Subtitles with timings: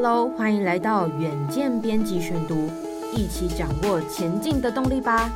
[0.00, 2.70] Hello，欢迎来到远见编辑选读，
[3.16, 5.28] 一起掌握前进的动力吧。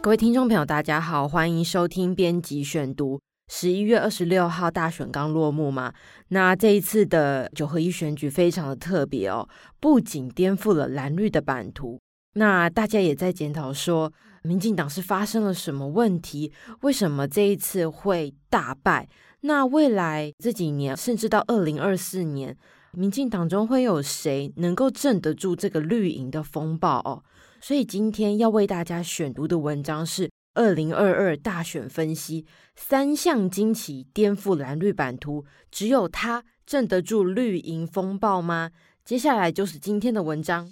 [0.00, 3.20] 各位听众朋友，大家好，欢迎收听编辑选读。
[3.52, 5.92] 十一月二十六号大选刚落幕嘛，
[6.28, 9.48] 那这一次的九合一选举非常的特别哦，
[9.80, 11.98] 不仅颠覆了蓝绿的版图，
[12.34, 14.12] 那大家也在检讨说，
[14.44, 16.52] 民进党是发生了什么问题？
[16.82, 19.08] 为什么这一次会大败？
[19.40, 22.56] 那未来这几年，甚至到二零二四年。
[22.94, 27.22] 民进党中会有谁能够镇得住这个绿营的风暴哦？
[27.58, 32.44] 所以今天要为大家选读的文章是《二零二二大选分析：
[32.76, 38.70] 三项惊奇颠覆蓝绿版图，只有他镇得住绿营风暴吗？》
[39.02, 40.70] 接下来就是今天的文章。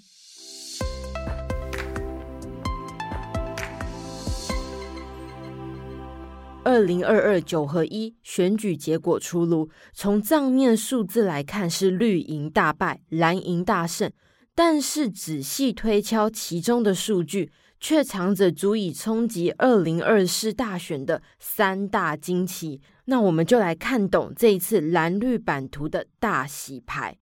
[6.70, 14.08] 二零二二九合一选举结果出炉，从账面数字来看是绿营大败，蓝营大胜。
[14.54, 22.80] 但是仔细推敲其中的数据，却藏着足以冲击二零二四大选的三大惊奇。
[23.06, 27.16] 那我们就来看懂这一次蓝绿版图的大洗牌。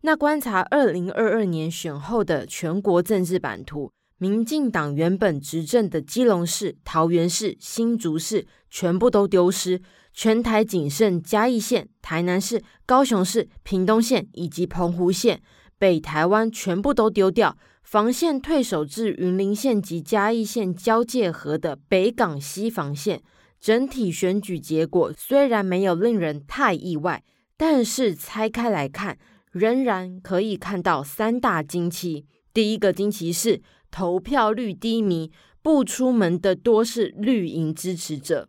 [0.00, 3.92] 那观察二零二二年选后的全国政治版图。
[4.24, 9.82] 民进党原本执政的基隆市、桃园市、新竹市全部都丢失，
[10.14, 15.42] 全台仅剩嘉义县、台南市、高雄市、屏东县以及澎湖县，
[15.76, 17.58] 北台湾全部都丢掉。
[17.82, 23.20] 防线退守至云林县及嘉义县交界河的北港西防线。
[23.60, 27.22] 整体选举结果虽然没有令人太意外，
[27.58, 29.18] 但是拆开来看，
[29.52, 32.24] 仍然可以看到三大惊奇。
[32.54, 33.60] 第一个惊奇是。
[33.94, 35.30] 投票率低迷，
[35.62, 38.48] 不出门的多是绿营支持者。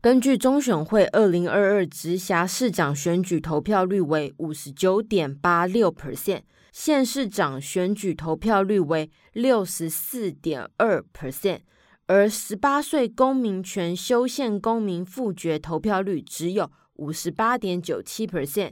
[0.00, 11.62] 根据中选会二零二二直辖市长选举投票率为五十九点八六 percent，县市长选举投票率为六十四点二 percent，
[12.06, 18.70] 而十八岁公民权修宪公民复决投票率只有五十八点九七 percent。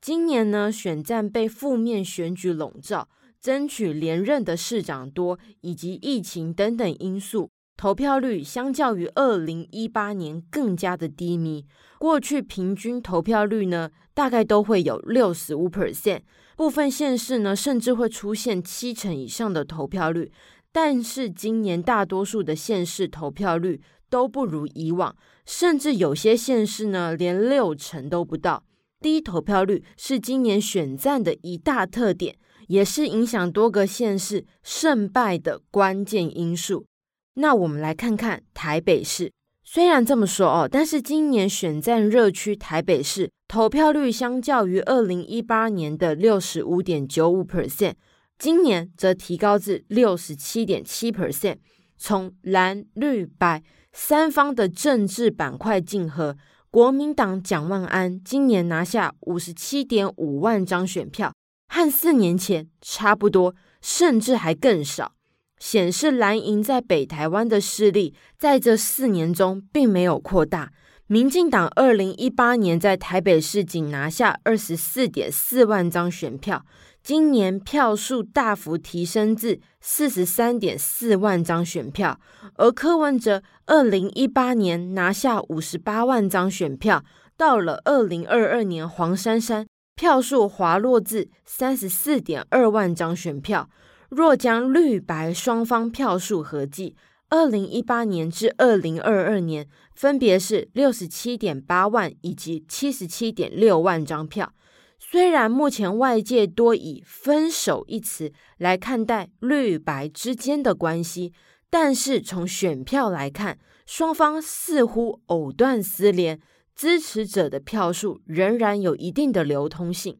[0.00, 3.08] 今年呢，选战被负面选举笼罩。
[3.44, 11.66] 争取连任的市长多，以及疫情等等因素，投票率相较于二零一八年更加的低迷。
[11.98, 16.22] 过去平均投票率呢，大概都会有六十五 percent，
[16.56, 20.32] 部分县市呢，甚至会出现七成以上的投票率。
[20.72, 28.64] 但是今年大多数的县市投票率都不如以往，甚至有些县市呢，连六成都不到。
[29.02, 32.36] 低投票率是今年选战的一大特点。
[32.68, 36.86] 也是影响多个县市胜败的关键因素。
[37.34, 39.32] 那我们来看看台北市，
[39.64, 47.94] 虽然这么说哦，但是今年选战热区台北市投票率相较于二零一八年的六十五点九五 percent，
[48.38, 51.56] 今年则提高至六十七点七 percent。
[51.96, 56.36] 从蓝绿白三方的政治板块竞合，
[56.70, 61.32] 国民党蒋万安今年拿下五十七点五万张选票。
[61.74, 63.52] 和四年前差不多，
[63.82, 65.14] 甚至还更少，
[65.58, 70.70] 显示蓝营在北台湾的势力在这四年中并没有扩大。
[71.08, 76.64] 民进党二零一八年在台北市仅拿下二十四点四万张选票，
[77.02, 82.20] 今年票数大幅提升至四十三点四万张选票，
[82.54, 87.04] 而柯文哲二零一八年拿下五十八万张选票，
[87.36, 89.66] 到了二零二二年黄珊珊。
[89.96, 93.70] 票数滑落至三十四点二万张选票，
[94.08, 96.96] 若将绿白双方票数合计，
[97.28, 104.52] 二零一八年至二零二二年分别是六十七点八万以及七十七点六万张票。
[104.98, 111.32] 虽然目前外界多以“分手”一词来看待绿白之间的关系，
[111.70, 116.40] 但是从选票来看，双方似乎藕断丝连。
[116.74, 120.18] 支持者的票数仍然有一定的流通性。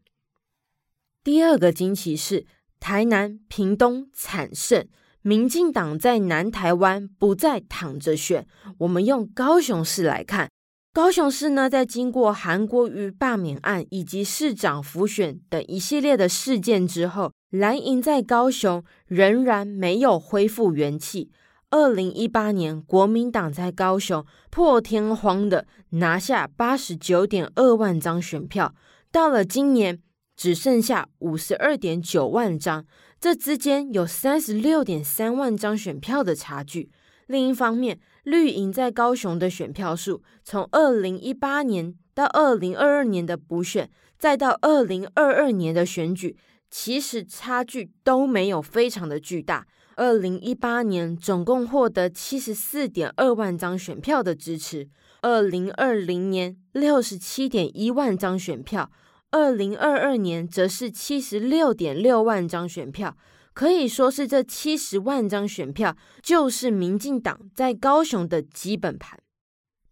[1.22, 2.46] 第二个惊奇是
[2.78, 4.86] 台南、屏东惨胜，
[5.22, 8.46] 民进党在南台湾不再躺着选。
[8.78, 10.50] 我们用高雄市来看，
[10.92, 21.30] 高雄市呢，在经过韩国瑜罢免案以及市长辅选等一系列的事件之后，蓝营在高雄仍然没有恢复元气。
[21.74, 28.72] 二零一八年，国民党在高雄破天荒的拿下八十九点二万张选票，
[29.10, 30.00] 到了今年
[30.36, 32.86] 只剩下五十二点九万张，
[33.18, 36.92] 这之间有三十六点三万张选票的差距。
[37.26, 46.36] 另一方面，绿营在高雄的选票数，从二零一八年到二零二二年的补选，再到二零二二年的选举，
[46.70, 49.66] 其实差距都没有非常的巨大。
[49.96, 54.88] 二零一八年总共获得七十四点二万张选票的支持，
[55.22, 58.90] 二零二零年六十七点一万张选票，
[59.30, 63.16] 二零二二年则是七十六点六万张选票。
[63.52, 69.16] 可以说是这七十万张选票，就是民进党在高雄的基本盘。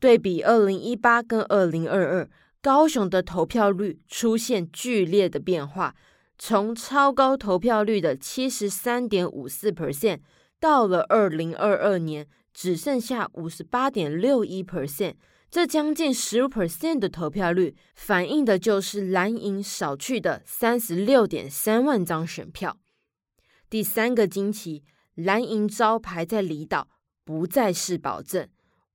[0.00, 2.28] 对比二零一八跟二零二二，
[2.60, 5.94] 高雄的投票率出现剧烈的变化，
[6.44, 10.18] 从超高投票率的七十三点五四 percent，
[10.58, 15.14] 到了二零二二年只剩下五十八点六一 percent，
[15.48, 22.76] 这将近十五 percent 的投票率，反映的就是蓝营少去的三十六点三万张选票。
[23.70, 24.82] 第三个惊奇，
[25.14, 26.88] 蓝营招牌在离岛
[27.24, 28.48] 不再是保证。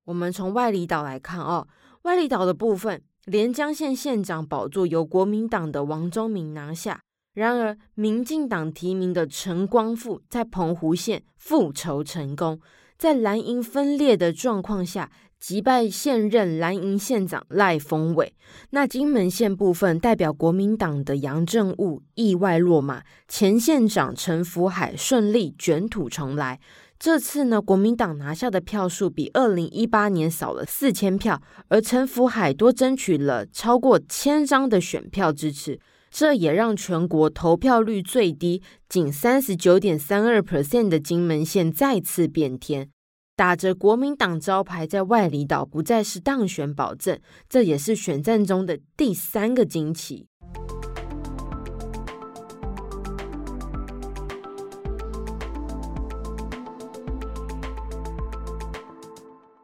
[0.03, 1.69] 我们从外离岛来看哦，
[2.01, 7.05] 外离岛的部分，连江县县长宝座由国民党的王忠明拿下。
[7.37, 12.59] 然而，民进党提名的陈光复在澎湖县复仇成功，
[12.97, 15.11] 在蓝营分裂的状况下。
[15.39, 18.33] 击败现任蓝营县长赖峰伟，
[18.71, 26.59] 那金门县部分代表国民党的杨正沪意外落马，前县长陈福海顺利卷土重来。
[26.97, 35.79] 这次呢，国民党拿下的票数比二零一八年少了四千票，而陈福海多争取了超过千张的选票支持，
[36.19, 42.89] 这也让全国投票率最低，仅三十九点三二 percent 的金门县再次变天。
[43.35, 50.25] 打着国民党招牌，在外离岛不再是当选保证，这也是选战中的第三个惊奇。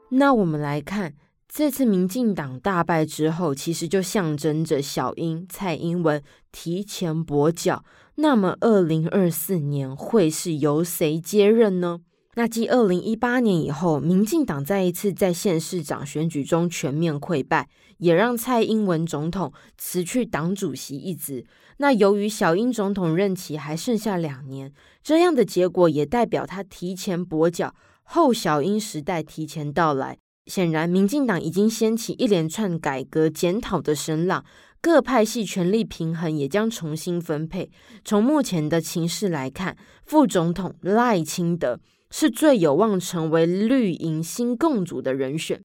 [0.10, 1.16] 那我们来看，
[1.56, 6.20] 这次民进党大败之后，其实就象征着小英蔡英文
[6.52, 7.86] 提前跛脚。
[8.16, 12.00] 那么，二零二四年会是由谁接任呢？
[12.34, 17.70] 那继二零一八年以后，民进党再一次在县市长选举中全面溃败，
[18.00, 21.46] 也让蔡英文总统辞去党主席一职。
[21.78, 24.74] 那由于小英总统任期还剩下两年，
[25.04, 30.18] 这样的结果也代表他提前跛脚，后小英时代提前到来。
[30.46, 34.44] 显然，民进党已经掀起一连串改革检讨的声浪，
[34.82, 37.72] 各派系权力平衡也将重新分配。
[38.04, 41.80] 从目前的情势来看，副总统赖清德。
[42.16, 45.60] 是最有望成为绿营新共主的人选。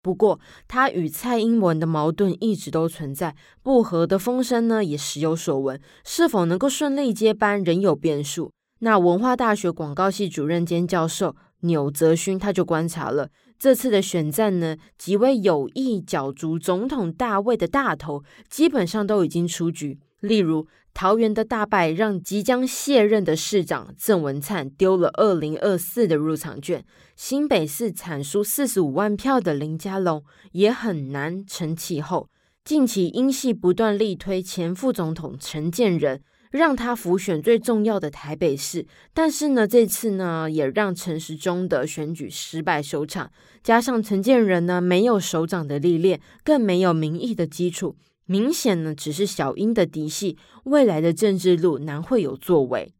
[0.00, 0.38] 不过，
[0.68, 3.34] 他与蔡英文的矛盾一直都存在，
[3.64, 5.80] 不和的风声呢也时有所闻。
[6.04, 8.52] 是否能够顺利接班，仍有变数。
[8.80, 19.98] 那文化大学广告系主任兼教授钮泽勋他就观察了这次的选战呢，几位有意角逐总统大位的大头，基本上都已经出局。
[20.20, 26.82] 例如，桃园的大败让即将卸任的市长郑文灿丢了二零二四的入场券；
[27.16, 32.28] 新北市产出四十五万票的林佳龙也很难成气候。
[32.64, 36.20] 近期英系不断力推前副总统陈建仁，
[36.50, 43.30] 让他辅选最重要的台北市，但是呢，这次呢也让陈时中的选举失败收场。
[43.62, 47.96] 加上陈建仁呢没有首长的历练，更没有民意的基础。
[48.26, 52.92] 明显呢，只是小英的嫡系，未来的政治路难会有作为。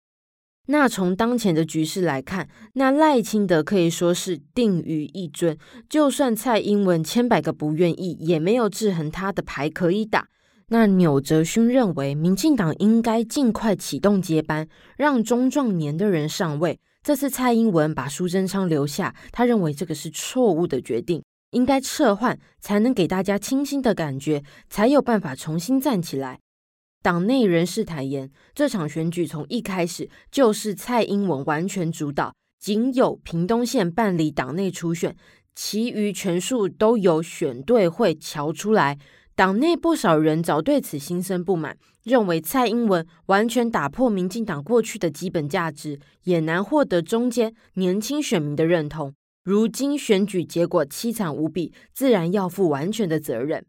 [0.71, 5.57] 那从当前的局势来看，那赖清德可以说是定于一尊，
[5.89, 10.29] 就算蔡英文千百个不愿意，也没有制衡他的牌可以打。
[10.71, 16.79] 那钮泽勋认为，民进党应该尽快启动接班，让中壮年的人上位。
[17.03, 21.23] 这次蔡英文把苏贞昌留下，他认为这个是错误的决定。
[21.53, 26.39] 应该撤换，才能给大家清新的感觉，才有办法重新站起来。
[27.03, 35.17] 党内人士坦言，这场选举从一开始就是蔡英文完全主导，仅有屏东县办理党内初选，
[35.55, 38.99] 其余全数都由选对会乔出来。
[39.39, 49.15] 党内不少人早对此心生不满，认为蔡英文完全打破民进党过去的基本价值，也难获得中间年轻选民的认同。
[49.45, 53.65] 如今选举结果凄惨无比，自然要负完全的责任。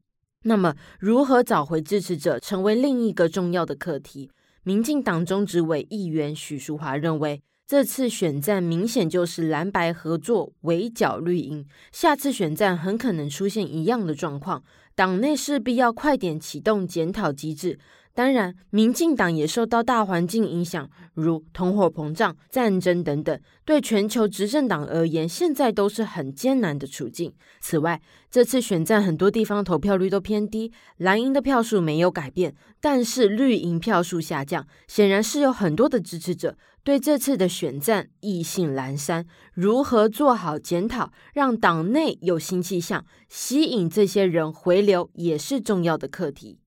[0.45, 4.31] 那么，如何找回支持者，成为另一个重要的课题。
[4.63, 14.63] 民进党中执委议员许淑华认为，这次选战明显就是蓝白合作围剿绿营，下次选战很可能出现一样的状况，
[14.95, 17.77] 党内势必要快点启动检讨机制。
[18.19, 27.33] 当然，民进党也受到大环境影响，如通货膨胀、战争等等，对全球执政党而言，现在都是很艰难的处境。
[27.61, 39.25] 此外，这次选战很多地方投票率都偏低，蓝营的票数没有改变，但是绿营票数下降，显然是有很多的支持者对这次的选战意兴阑珊。
[39.53, 46.59] 如何做好检讨，让党内有新气象，吸引这些人回流，也是重要的课题。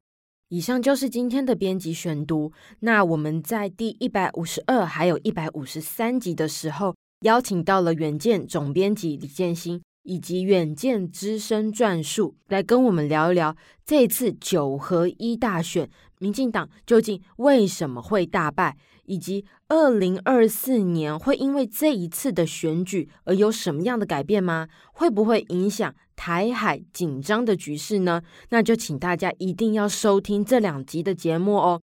[0.53, 2.53] 以上就是今天的编辑选读。
[2.81, 13.57] 那我们在第一百五十二还有一百五十三集的时候，邀请到了远见总编辑李建兴以及远见资深撰述来跟我们聊一聊
[13.87, 24.69] 这次九合一大选，民进党究竟为什么会大败，以及二零二四年会因为这一次的选举而有什么样的改变吗？
[24.93, 25.95] 会不会影响？
[26.23, 28.23] 台海紧张的局势呢？
[28.51, 31.81] 那就请大家一定要收听这两集的节目哦。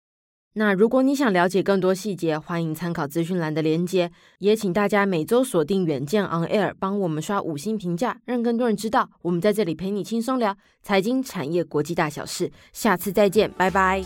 [0.55, 4.11] 那如果你想了解更多细节，欢迎参考资讯栏的连接。
[4.39, 12.51] 也请大家每周锁定远见 On Air，帮我们刷五星评价，让更多人知道我们在这里陪你轻松聊财经、产业、国际大小事。
[12.73, 14.03] 下次再见，拜拜。